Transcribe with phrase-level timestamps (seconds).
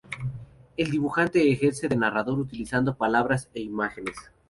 [0.77, 4.15] El dibujante ejerce de narrador utilizando palabras e imágenes.